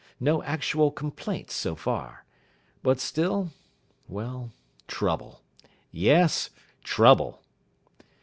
[0.19, 2.25] No actual complaints so far.
[2.81, 3.51] But still
[4.07, 4.49] well,
[4.87, 5.43] trouble
[5.91, 6.49] yes,
[6.83, 7.43] trouble.